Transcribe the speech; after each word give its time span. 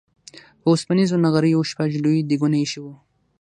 په 0.61 0.67
اوسپنيزو 0.71 1.21
نغريو 1.25 1.67
شپږ 1.71 1.89
لوی 2.05 2.19
ديګونه 2.29 2.57
اېښي 2.59 2.79
وو. 2.81 2.93